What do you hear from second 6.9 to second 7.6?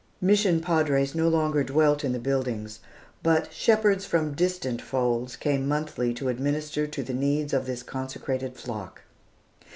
the needs